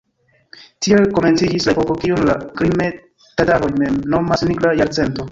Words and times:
Tiel 0.85 1.03
komenciĝis 1.17 1.67
la 1.67 1.75
epoko, 1.75 1.97
kiun 2.03 2.21
la 2.29 2.37
krime-tataroj 2.61 3.69
mem 3.83 3.99
nomas 4.15 4.45
"Nigra 4.51 4.73
jarcento". 4.81 5.27